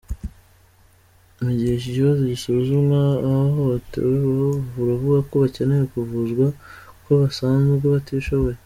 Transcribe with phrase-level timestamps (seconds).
[1.43, 6.45] Mu gihe iki kibazo kigisuzumwa, abahohotewe bo baravuga ko bakeneye kuvuzwa
[6.95, 8.57] kuko basanzwe batishoboye.